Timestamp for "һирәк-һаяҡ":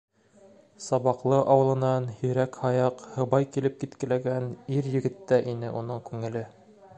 2.21-3.03